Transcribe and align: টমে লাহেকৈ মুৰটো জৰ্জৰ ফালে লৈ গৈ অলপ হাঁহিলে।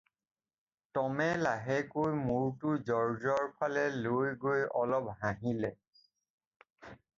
টমে 0.97 1.27
লাহেকৈ 1.47 2.15
মুৰটো 2.21 2.73
জৰ্জৰ 2.89 3.45
ফালে 3.59 3.85
লৈ 4.07 4.33
গৈ 4.49 4.67
অলপ 4.83 5.13
হাঁহিলে। 5.23 5.75